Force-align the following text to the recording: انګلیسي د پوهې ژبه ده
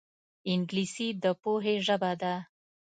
انګلیسي 0.51 1.07
د 1.23 1.25
پوهې 1.41 1.75
ژبه 1.85 2.11
ده 2.21 2.35